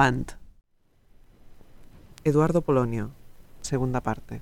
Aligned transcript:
Avant. 0.00 0.38
Eduardo 2.24 2.62
Polonio, 2.62 3.10
segunda 3.60 4.00
parte. 4.00 4.40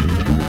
Mm-hmm. 0.00 0.39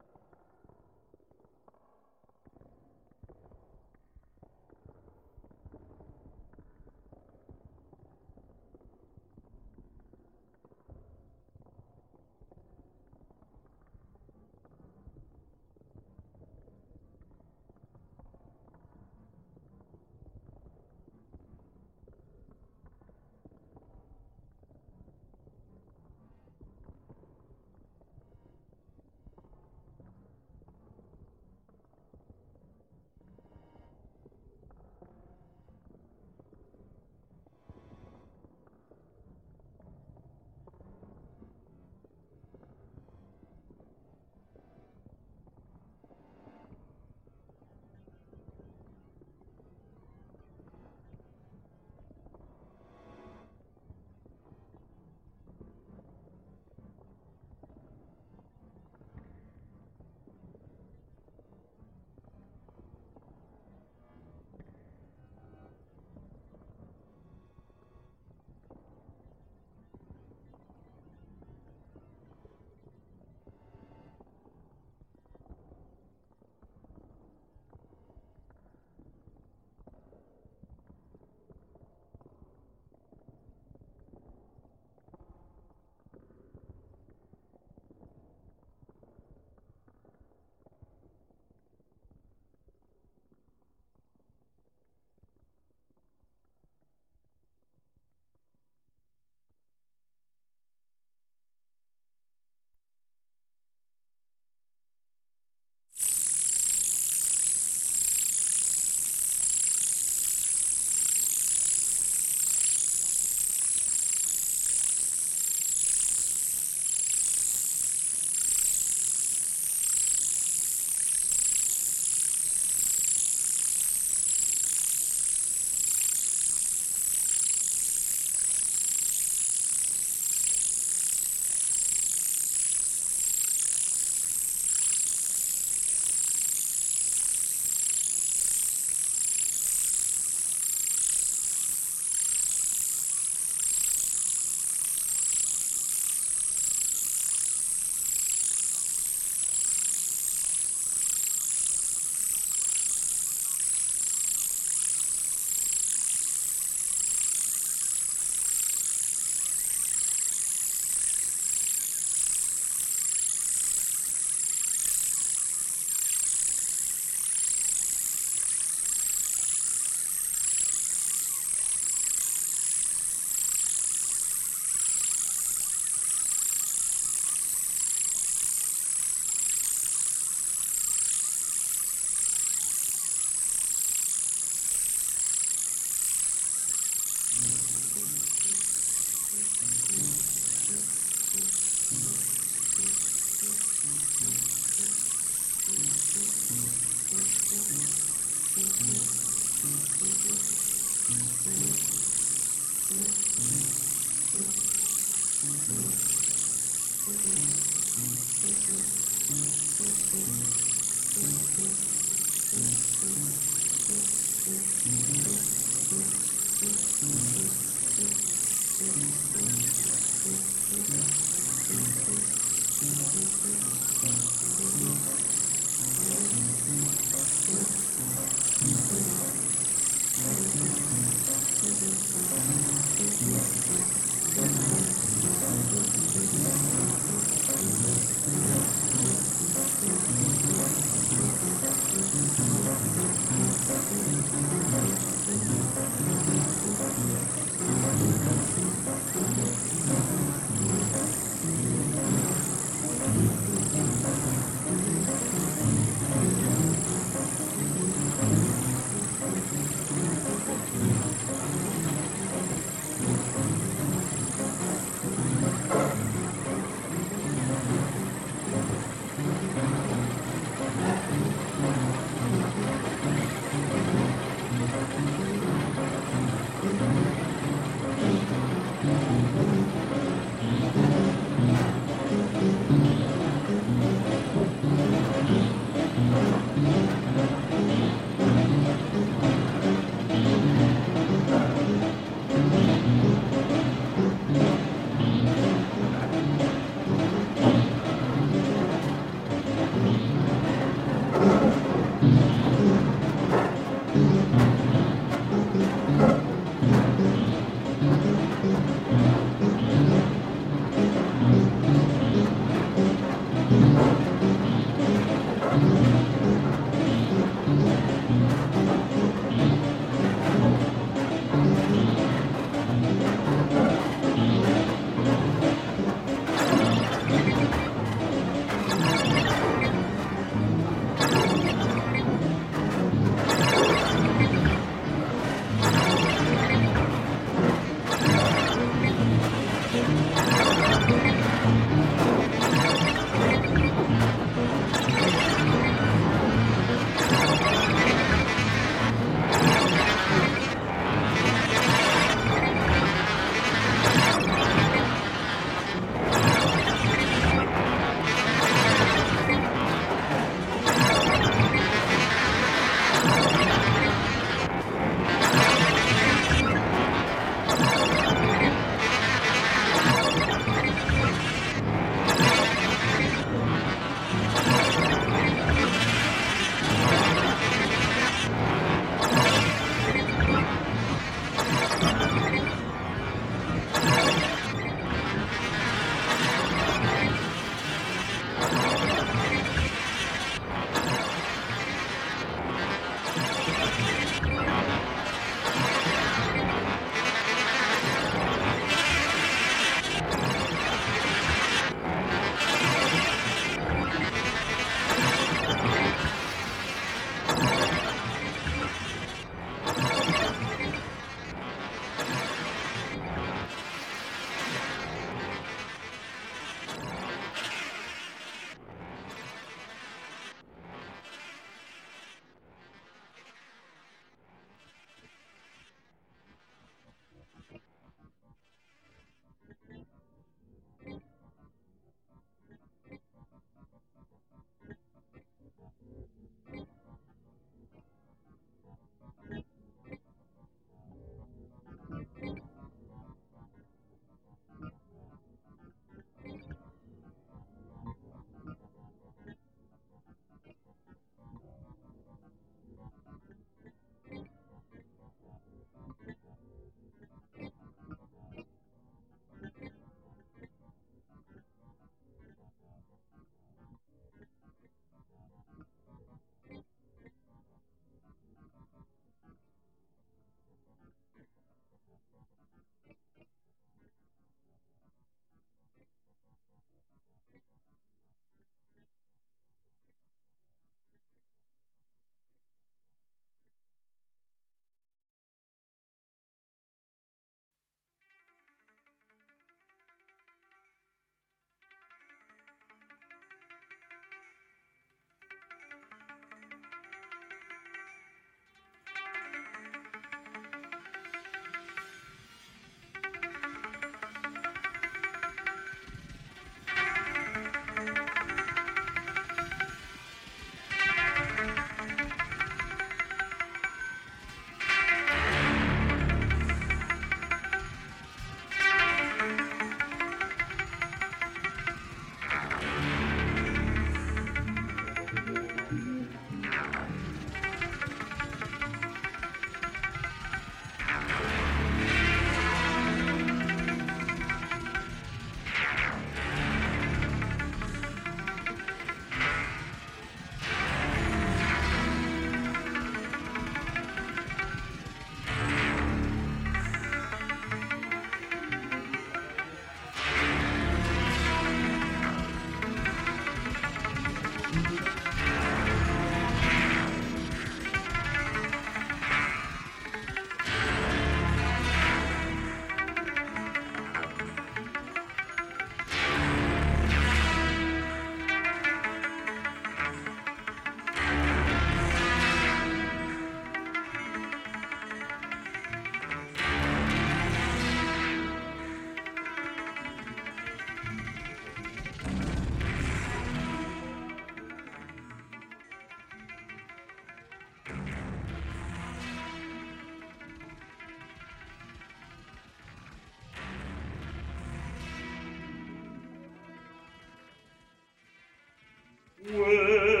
Where 599.29 600.00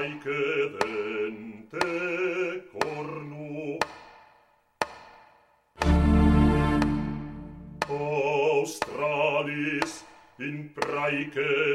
Laike 0.00 0.72
dente 0.80 1.92
cornu. 2.72 3.76
Australis 7.86 10.04
in 10.38 10.72
praece 10.72 11.69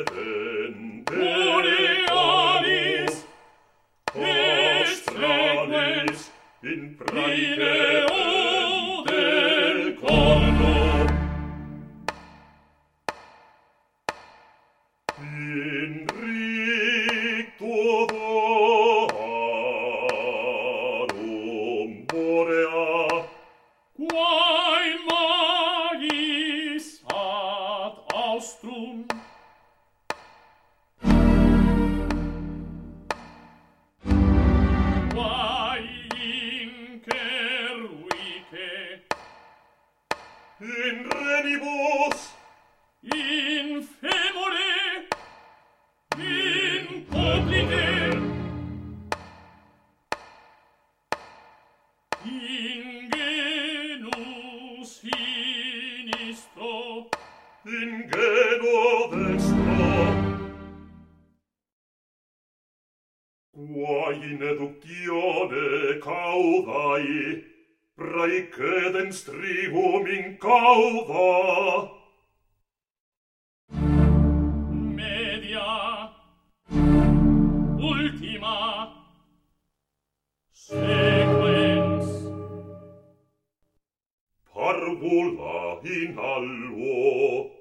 in 85.85 86.17
alluo. 86.17 87.51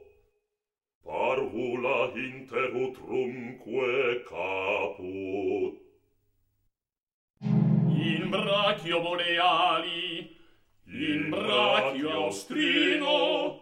Parvula 1.04 2.10
interutrumque 2.14 4.24
caput 4.26 5.78
in 7.42 8.30
brachio 8.30 9.02
boreali 9.02 10.30
in 10.86 11.30
brachio 11.30 12.24
austrino. 12.24 13.60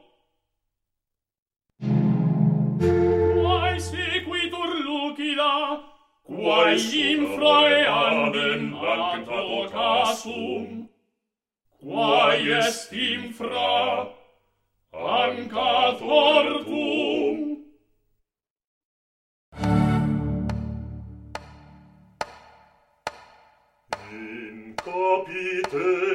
Quae 3.43 3.81
sequitur 3.81 4.71
lucida 4.85 5.91
quae 6.23 6.77
infrae 6.77 7.87
andem 7.87 8.75
ad 8.75 9.27
vocasum 9.27 10.89
quae 11.81 12.59
est 12.59 12.93
infra 12.93 14.22
manca 15.33 15.97
fortum. 15.99 17.57
In 24.11 24.75
capite 24.77 26.12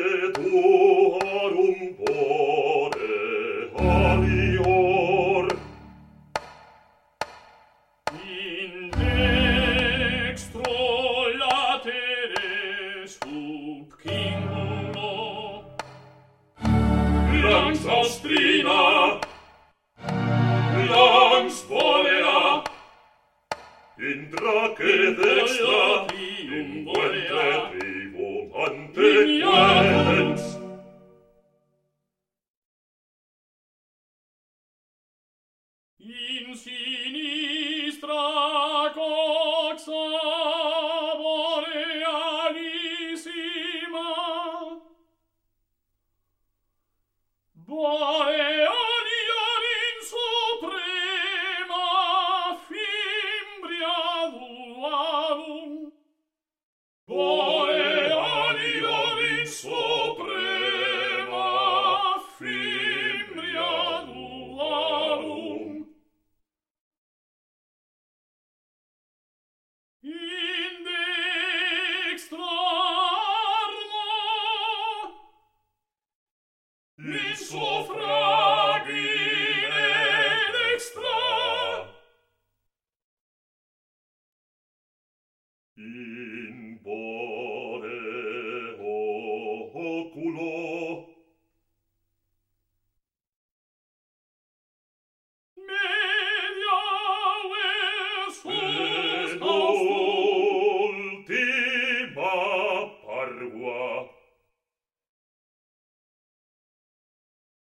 terra 24.47 24.73
che 24.73 25.13
desta 25.13 26.05
in 26.49 26.85
quel 26.85 27.69
trivo 27.77 28.63
ante 28.63 29.41
quelle 29.41 30.36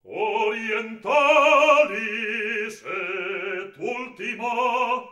orientalis 0.07 1.95
et 2.85 3.73
ultima. 3.79 5.05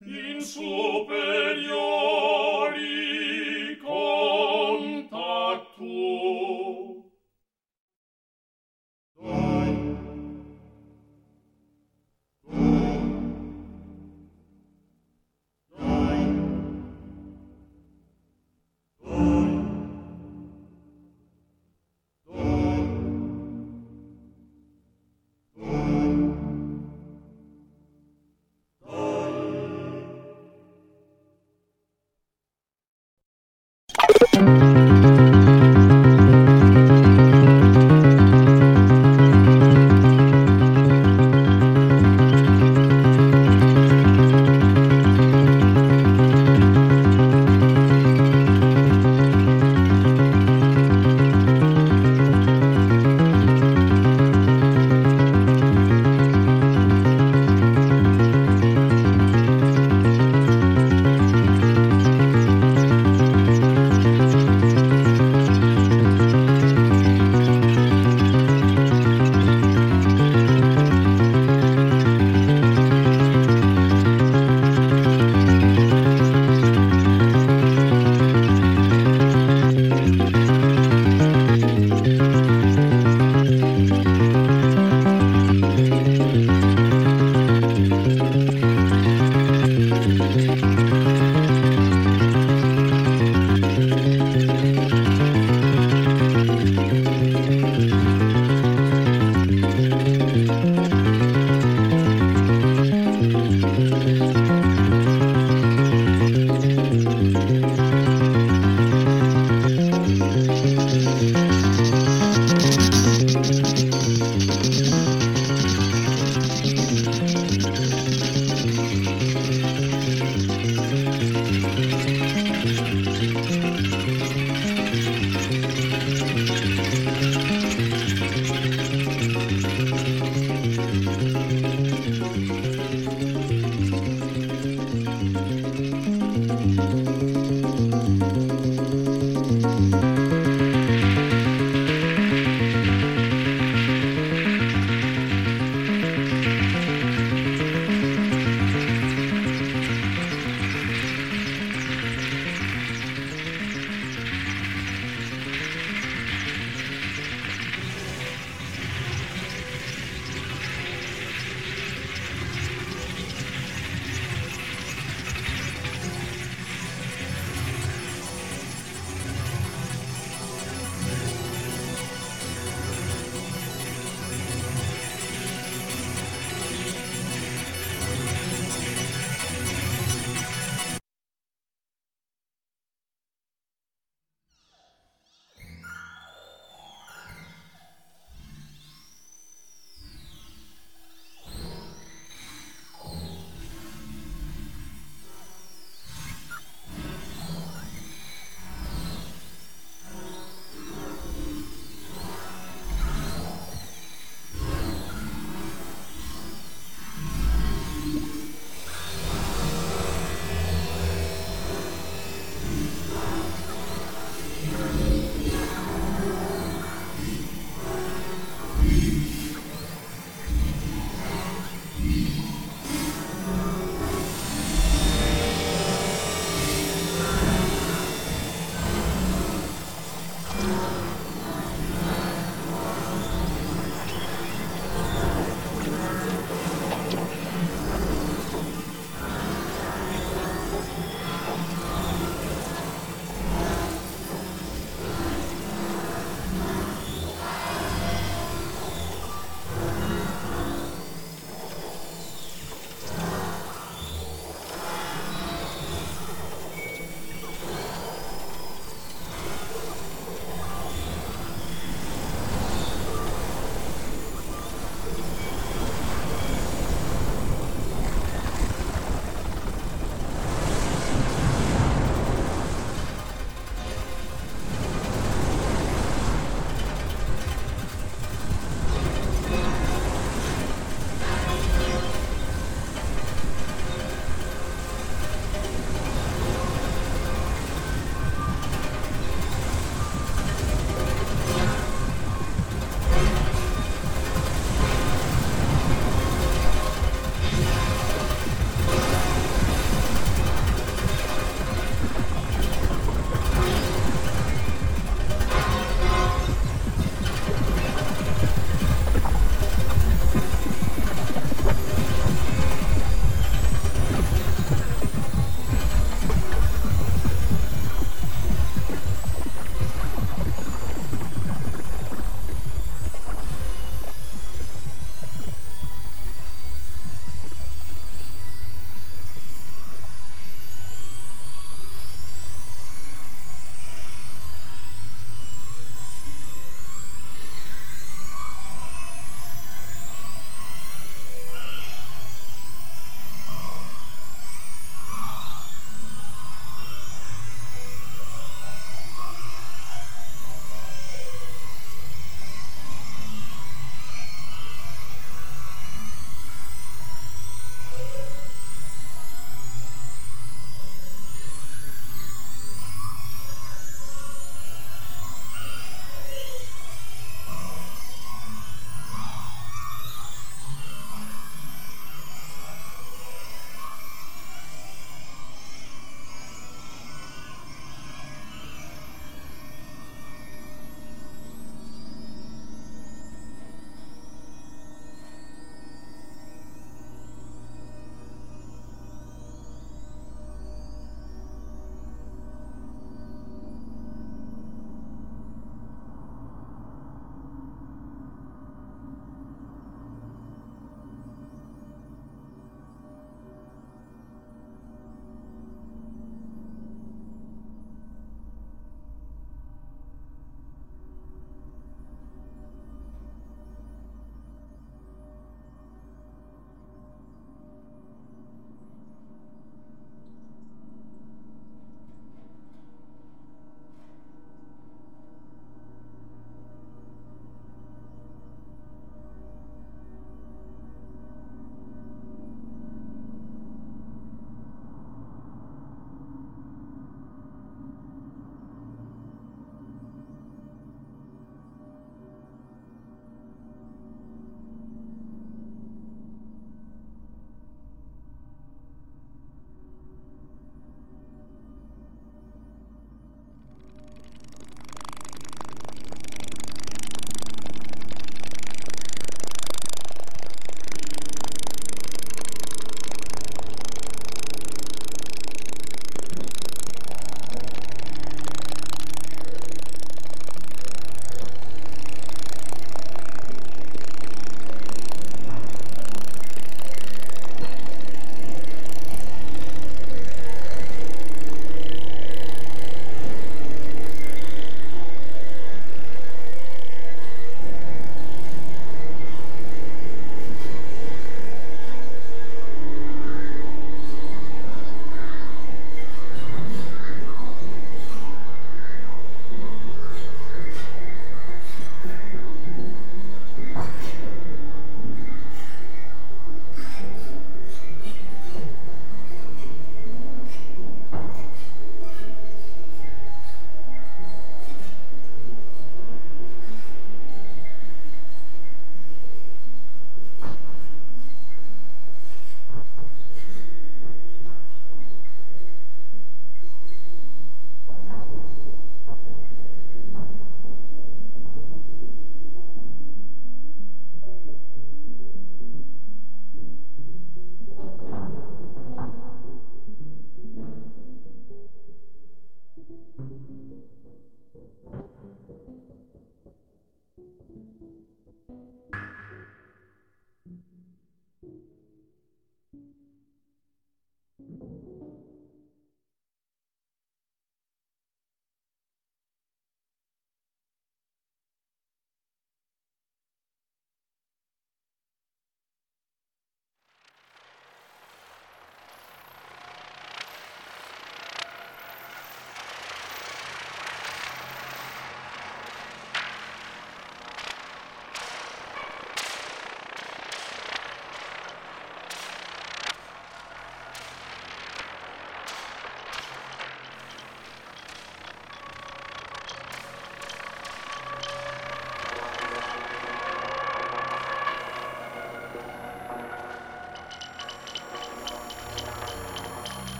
In 0.00 0.40
superio 0.40 1.97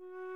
Mm-hmm. 0.00 0.31